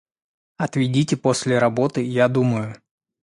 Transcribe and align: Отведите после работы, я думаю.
Отведите 0.57 1.15
после 1.15 1.59
работы, 1.59 2.01
я 2.03 2.27
думаю. 2.27 2.73